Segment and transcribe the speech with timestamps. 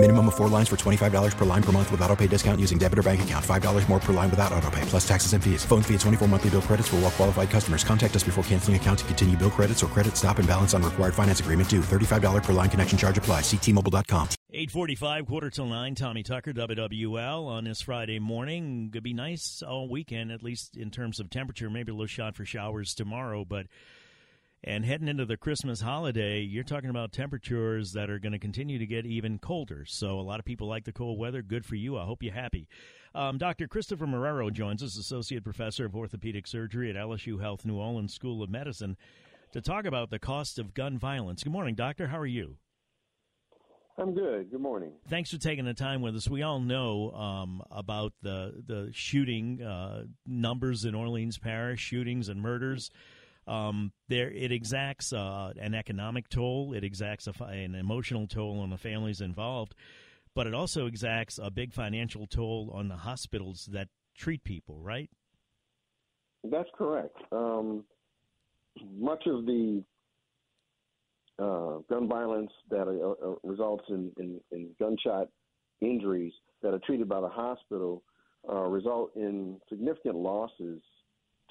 [0.00, 2.78] Minimum of four lines for $25 per line per month with auto pay discount using
[2.78, 3.44] debit or bank account.
[3.44, 5.64] $5 more per line without auto pay, plus taxes and fees.
[5.64, 7.82] Phone fee at 24 monthly bill credits for all well qualified customers.
[7.82, 10.84] Contact us before canceling account to continue bill credits or credit stop and balance on
[10.84, 11.80] required finance agreement due.
[11.80, 13.40] $35 per line connection charge apply.
[13.40, 14.28] See T-Mobile.com.
[14.50, 18.90] 845, quarter till 9, Tommy Tucker, WWL, on this Friday morning.
[18.92, 21.68] Could be nice all weekend, at least in terms of temperature.
[21.68, 23.66] Maybe a little shot for showers tomorrow, but
[24.64, 28.78] and heading into the Christmas holiday, you're talking about temperatures that are going to continue
[28.78, 29.84] to get even colder.
[29.86, 31.42] So a lot of people like the cold weather.
[31.42, 31.96] Good for you.
[31.96, 32.66] I hope you're happy.
[33.14, 33.68] Um, Dr.
[33.68, 38.42] Christopher Marrero joins us, Associate Professor of Orthopedic Surgery at LSU Health New Orleans School
[38.42, 38.96] of Medicine,
[39.52, 41.44] to talk about the cost of gun violence.
[41.44, 42.08] Good morning, Doctor.
[42.08, 42.56] How are you?
[43.96, 44.50] I'm good.
[44.50, 44.92] Good morning.
[45.08, 46.28] Thanks for taking the time with us.
[46.28, 52.40] We all know um, about the the shooting uh, numbers in Orleans Parish, shootings and
[52.40, 52.92] murders.
[53.48, 56.74] Um, there, it exacts uh, an economic toll.
[56.74, 59.74] It exacts a, an emotional toll on the families involved,
[60.34, 64.80] but it also exacts a big financial toll on the hospitals that treat people.
[64.82, 65.10] Right?
[66.44, 67.16] That's correct.
[67.32, 67.84] Um,
[68.96, 69.82] much of the
[71.38, 75.28] uh, gun violence that uh, uh, results in, in, in, gunshot
[75.80, 78.02] injuries that are treated by the hospital
[78.48, 80.80] uh, result in significant losses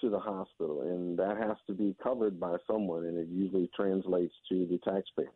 [0.00, 4.34] to the hospital, and that has to be covered by someone, and it usually translates
[4.48, 5.30] to the taxpayers.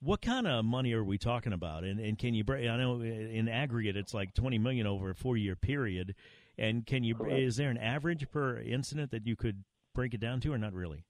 [0.00, 1.82] What kind of money are we talking about?
[1.84, 2.68] And, and can you break?
[2.68, 6.14] I know in aggregate it's like twenty million over a four-year period.
[6.58, 7.14] And can you?
[7.14, 7.38] Correct.
[7.38, 9.64] Is there an average per incident that you could
[9.94, 11.04] break it down to, or not really?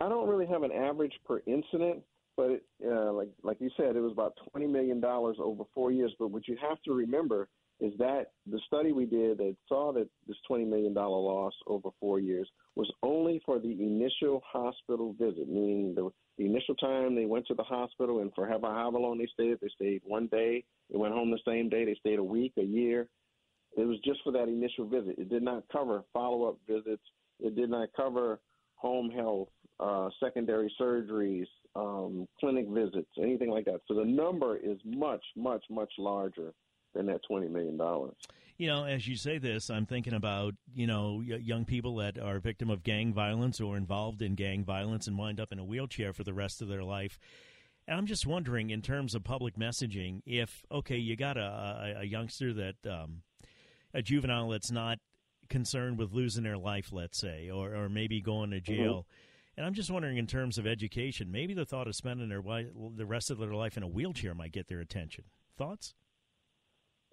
[0.00, 2.02] I don't really have an average per incident,
[2.36, 5.92] but it, uh, like like you said, it was about twenty million dollars over four
[5.92, 6.12] years.
[6.18, 7.48] But what you have to remember
[7.82, 12.20] is that the study we did that saw that this $20 million loss over four
[12.20, 17.44] years was only for the initial hospital visit, meaning the, the initial time they went
[17.48, 20.96] to the hospital and for however, however long they stayed, they stayed one day, they
[20.96, 23.08] went home the same day, they stayed a week, a year.
[23.76, 25.16] It was just for that initial visit.
[25.18, 27.02] It did not cover follow up visits,
[27.40, 28.38] it did not cover
[28.76, 29.48] home health,
[29.80, 33.80] uh, secondary surgeries, um, clinic visits, anything like that.
[33.88, 36.54] So the number is much, much, much larger
[36.94, 38.14] than that twenty million dollars.
[38.58, 42.38] You know, as you say this, I'm thinking about you know young people that are
[42.38, 46.12] victim of gang violence or involved in gang violence and wind up in a wheelchair
[46.12, 47.18] for the rest of their life.
[47.88, 52.00] And I'm just wondering, in terms of public messaging, if okay, you got a, a,
[52.00, 53.22] a youngster that um,
[53.92, 54.98] a juvenile that's not
[55.48, 58.72] concerned with losing their life, let's say, or or maybe going to mm-hmm.
[58.72, 58.92] jail.
[58.92, 59.58] Mm-hmm.
[59.58, 63.06] And I'm just wondering, in terms of education, maybe the thought of spending their the
[63.06, 65.24] rest of their life in a wheelchair might get their attention.
[65.58, 65.94] Thoughts?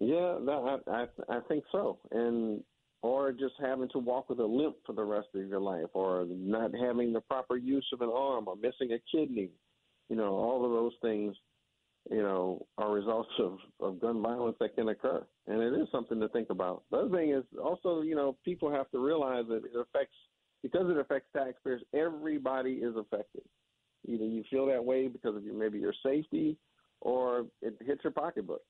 [0.00, 2.62] Yeah, that, I, I I think so, and
[3.02, 6.26] or just having to walk with a limp for the rest of your life, or
[6.28, 9.50] not having the proper use of an arm, or missing a kidney.
[10.08, 11.36] You know, all of those things,
[12.10, 16.18] you know, are results of of gun violence that can occur, and it is something
[16.20, 16.84] to think about.
[16.90, 20.16] The other thing is also, you know, people have to realize that it affects
[20.62, 21.82] because it affects taxpayers.
[21.94, 23.42] Everybody is affected.
[24.06, 26.56] Either you feel that way because of your, maybe your safety,
[27.02, 28.62] or it hits your pocketbook.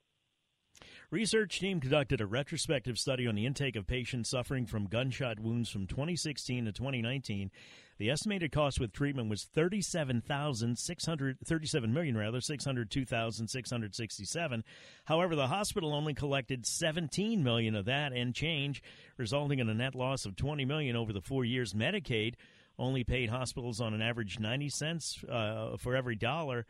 [1.11, 5.69] Research team conducted a retrospective study on the intake of patients suffering from gunshot wounds
[5.69, 7.51] from 2016 to 2019.
[7.99, 14.65] The estimated cost with treatment was 37,600 37 million rather 602,667.
[15.05, 18.81] However, the hospital only collected 17 million of that and change,
[19.17, 21.75] resulting in a net loss of 20 million over the 4 years.
[21.75, 22.35] Medicaid
[22.79, 26.67] only paid hospitals on an average 90 cents uh, for every dollar.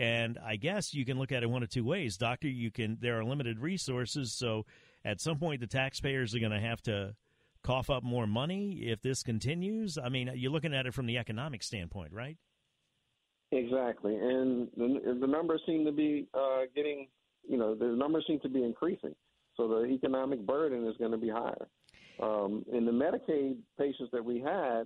[0.00, 2.48] And I guess you can look at it one of two ways, doctor.
[2.48, 4.64] You can there are limited resources, so
[5.04, 7.14] at some point the taxpayers are going to have to
[7.62, 9.98] cough up more money if this continues.
[9.98, 12.38] I mean, you're looking at it from the economic standpoint, right?
[13.52, 17.06] Exactly, and the, the numbers seem to be uh, getting,
[17.46, 19.14] you know, the numbers seem to be increasing.
[19.58, 21.68] So the economic burden is going to be higher.
[22.22, 24.84] Um, in the Medicaid patients that we had,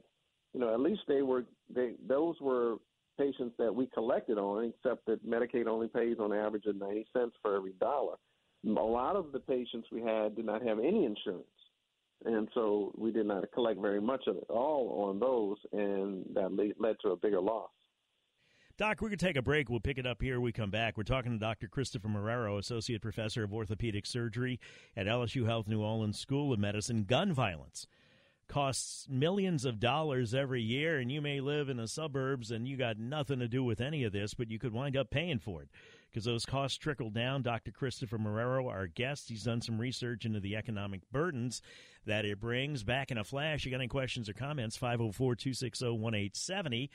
[0.53, 2.79] you know, at least they were they those were
[3.19, 7.37] patients that we collected on, except that Medicaid only pays on average of 90 cents
[7.43, 8.17] for every dollar.
[8.67, 11.45] A lot of the patients we had did not have any insurance.
[12.25, 16.51] And so we did not collect very much of it all on those, and that
[16.79, 17.71] led to a bigger loss.
[18.77, 19.69] Doc, we're going to take a break.
[19.69, 20.41] We'll pick it up here.
[20.41, 20.97] We come back.
[20.97, 21.69] We're talking to Dr.
[21.69, 24.59] Christopher Marrero, Associate Professor of Orthopedic Surgery
[24.97, 27.05] at LSU Health New Orleans School of Medicine.
[27.05, 27.87] Gun violence
[28.49, 32.77] costs millions of dollars every year, and you may live in the suburbs and you
[32.77, 35.63] got nothing to do with any of this, but you could wind up paying for
[35.63, 35.69] it.
[36.11, 37.43] because those costs trickle down.
[37.43, 37.73] Dr.
[37.73, 41.61] Christopher Marrero, our guest, he's done some research into the economic burdens
[42.07, 42.85] that it brings.
[42.85, 43.65] Back in a flash.
[43.65, 44.77] You got any questions or comments?
[44.77, 46.91] 504 260 1870.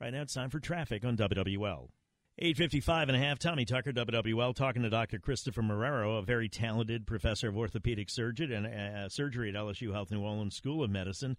[0.00, 1.88] Right now it's time for traffic on WWL.
[2.36, 5.20] 855 and a half, Tommy Tucker, WWL, talking to Dr.
[5.20, 10.10] Christopher Marrero, a very talented professor of orthopedic surgery and uh, surgery at LSU Health
[10.10, 11.36] New Orleans School of Medicine.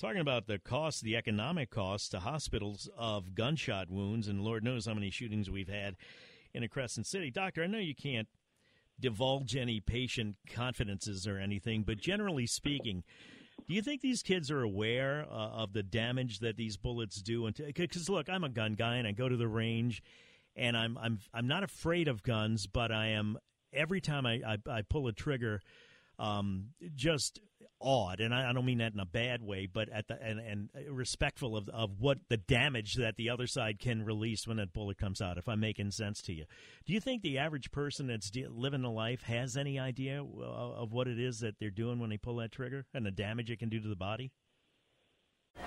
[0.00, 4.86] Talking about the cost, the economic cost to hospitals of gunshot wounds, and Lord knows
[4.86, 5.94] how many shootings we've had
[6.52, 7.30] in a Crescent City.
[7.30, 8.26] Doctor, I know you can't
[8.98, 13.04] divulge any patient confidences or anything, but generally speaking,
[13.68, 17.48] do you think these kids are aware uh, of the damage that these bullets do?
[17.64, 20.02] Because look, I'm a gun guy and I go to the range,
[20.56, 23.38] and I'm I'm I'm not afraid of guns, but I am
[23.72, 25.60] every time I I, I pull a trigger,
[26.18, 27.40] um, just
[27.80, 30.38] awed, and I, I, don't mean that in a bad way, but at the and,
[30.38, 34.72] and respectful of of what the damage that the other side can release when that
[34.72, 35.38] bullet comes out.
[35.38, 36.44] If I'm making sense to you,
[36.86, 40.38] do you think the average person that's de- living the life has any idea of,
[40.38, 43.50] of what it is that they're doing when they pull that trigger and the damage
[43.50, 44.30] it can do to the body?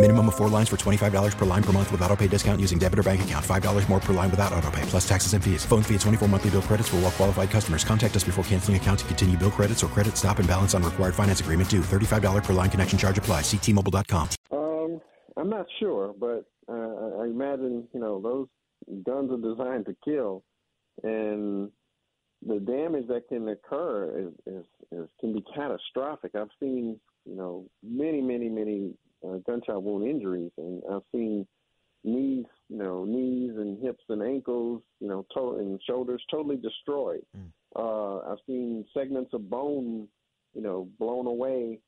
[0.00, 2.78] Minimum of four lines for $25 per line per month with auto pay discount using
[2.78, 3.44] debit or bank account.
[3.44, 5.62] $5 more per line without auto pay, plus taxes and fees.
[5.66, 7.84] Phone fee at 24 monthly bill credits for all well qualified customers.
[7.84, 10.82] Contact us before canceling account to continue bill credits or credit stop and balance on
[10.82, 11.82] required finance agreement due.
[11.82, 13.42] $35 per line connection charge apply.
[13.42, 14.30] See T-Mobile.com.
[14.50, 15.02] Um,
[15.36, 18.48] I'm not sure, but uh, I imagine, you know, those
[19.04, 20.42] guns are designed to kill.
[21.02, 21.70] And
[22.46, 26.34] the damage that can occur is, is, is can be catastrophic.
[26.34, 28.94] I've seen, you know, many, many, many
[29.26, 31.46] uh, gunshot wound injuries, and I've seen
[32.04, 37.24] knees, you know, knees and hips and ankles, you know, to- and shoulders totally destroyed.
[37.36, 37.50] Mm.
[37.76, 40.08] Uh, I've seen segments of bone,
[40.54, 41.78] you know, blown away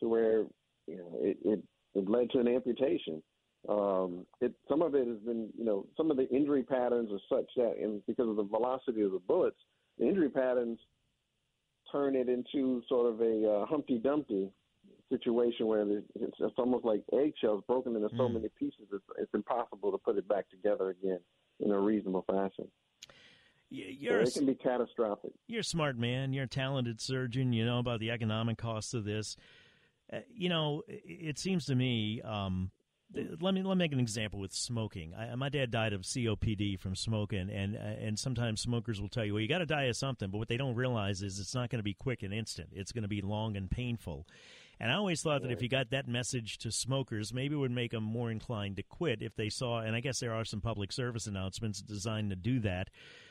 [0.00, 0.44] to where
[0.86, 1.62] you know it it,
[1.94, 3.22] it led to an amputation.
[3.68, 7.36] Um, it some of it has been, you know, some of the injury patterns are
[7.36, 9.58] such that, and because of the velocity of the bullets,
[9.98, 10.78] the injury patterns
[11.90, 14.50] turn it into sort of a uh, Humpty Dumpty
[15.08, 18.34] situation where it's, it's almost like eggshells broken into so mm.
[18.34, 18.86] many pieces.
[18.92, 21.20] It's, it's impossible to put it back together again
[21.60, 22.68] in a reasonable fashion.
[23.70, 25.32] You're so it can be catastrophic.
[25.46, 26.32] You're a smart man.
[26.32, 27.52] You're a talented surgeon.
[27.52, 29.36] You know about the economic costs of this.
[30.10, 32.22] Uh, you know, it seems to me.
[32.22, 32.70] Um,
[33.40, 35.14] let me let me make an example with smoking.
[35.14, 39.34] I, my dad died of COPD from smoking, and and sometimes smokers will tell you,
[39.34, 41.68] well, you got to die of something, but what they don't realize is it's not
[41.68, 42.70] going to be quick and instant.
[42.72, 44.26] It's going to be long and painful.
[44.80, 47.70] And I always thought that if you got that message to smokers, maybe it would
[47.70, 50.60] make them more inclined to quit if they saw, and I guess there are some
[50.60, 52.88] public service announcements designed to do that,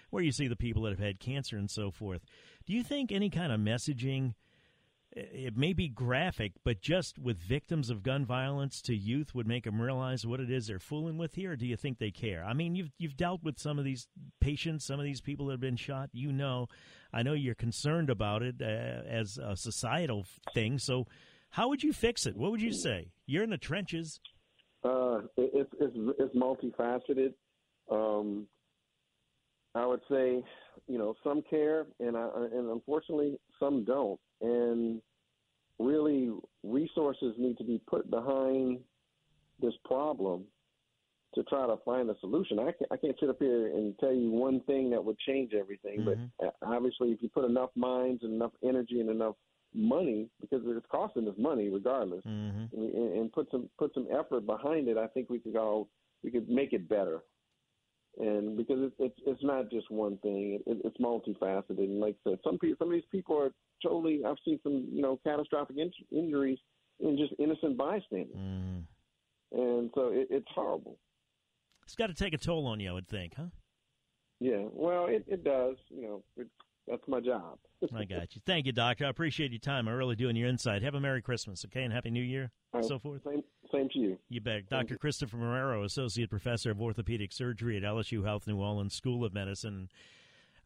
[0.09, 2.21] where you see the people that have had cancer and so forth.
[2.65, 4.33] Do you think any kind of messaging,
[5.13, 9.63] it may be graphic, but just with victims of gun violence to youth would make
[9.63, 11.53] them realize what it is they're fooling with here?
[11.53, 12.44] Or do you think they care?
[12.44, 14.07] I mean, you've you've dealt with some of these
[14.41, 16.09] patients, some of these people that have been shot.
[16.11, 16.67] You know,
[17.13, 20.77] I know you're concerned about it uh, as a societal thing.
[20.77, 21.07] So
[21.49, 22.35] how would you fix it?
[22.35, 23.11] What would you say?
[23.25, 24.19] You're in the trenches.
[24.83, 27.33] Uh, it's it's it's multifaceted.
[27.91, 28.47] Um,
[29.75, 30.44] I would say,
[30.88, 34.19] you know, some care, and I, and unfortunately, some don't.
[34.42, 35.01] And
[35.80, 36.31] really,
[36.63, 38.80] resources need to be put behind
[39.61, 40.45] this problem
[41.35, 42.59] to try to find a solution.
[42.59, 45.54] I can't, I can't sit up here and tell you one thing that would change
[45.54, 46.25] everything, mm-hmm.
[46.39, 49.35] but obviously, if you put enough minds and enough energy and enough
[49.77, 52.75] money because it's costing us money regardless, mm-hmm.
[52.75, 54.97] and, and, put some put some effort behind it.
[54.97, 55.87] I think we could go
[56.23, 57.19] we could make it better,
[58.17, 61.77] and because it's it's, it's not just one thing; it, it's multifaceted.
[61.77, 63.51] And like I said, some people some of these people are
[63.83, 64.21] totally.
[64.25, 66.59] I've seen some you know catastrophic in, injuries
[66.99, 68.83] in just innocent bystanders, mm.
[69.51, 70.97] and so it, it's horrible.
[71.83, 73.45] It's got to take a toll on you, I would think, huh?
[74.39, 75.77] Yeah, well, it, it does.
[75.89, 76.47] You know, it,
[76.87, 77.57] that's my job.
[77.95, 78.41] I got you.
[78.45, 79.06] Thank you, Doctor.
[79.06, 79.87] I appreciate your time.
[79.87, 80.81] I really do, and your insight.
[80.83, 83.23] Have a Merry Christmas, okay, and Happy New Year, and so forth.
[83.23, 84.17] Same, same to you.
[84.29, 84.69] You bet.
[84.69, 84.94] Dr.
[84.94, 84.97] You.
[84.97, 89.89] Christopher Marrero, Associate Professor of Orthopedic Surgery at LSU Health New Orleans School of Medicine.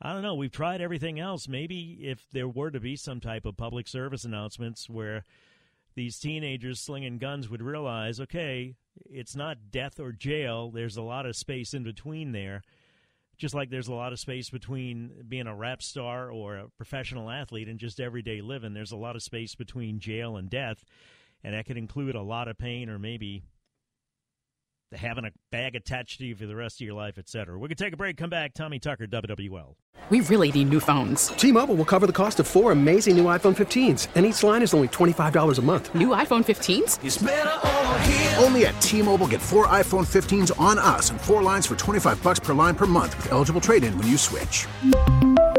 [0.02, 0.36] I don't know.
[0.36, 1.48] We've tried everything else.
[1.48, 5.26] Maybe if there were to be some type of public service announcements where
[5.96, 8.76] these teenagers slinging guns would realize, okay,
[9.06, 10.72] it's not death or jail.
[10.72, 12.64] There's a lot of space in between there
[13.42, 17.28] just like there's a lot of space between being a rap star or a professional
[17.28, 20.86] athlete and just everyday living, there's a lot of space between jail and death,
[21.44, 23.42] and that could include a lot of pain or maybe
[24.94, 27.58] having a bag attached to you for the rest of your life, etc.
[27.58, 28.54] We can take a break, come back.
[28.54, 29.76] Tommy Tucker, WWL.
[30.10, 31.28] We really need new phones.
[31.28, 34.74] T-Mobile will cover the cost of four amazing new iPhone 15s, and each line is
[34.74, 35.94] only $25 a month.
[35.94, 38.42] New iPhone 15s?
[38.44, 42.40] Only at T-Mobile get four iPhone 15s on us and four lines for 25 bucks
[42.40, 44.66] per line per month with eligible trade-in when you switch.